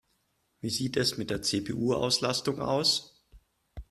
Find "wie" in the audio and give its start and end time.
0.61-0.71